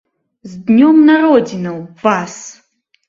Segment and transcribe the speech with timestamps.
[0.53, 2.39] З днём народзінаў, вас!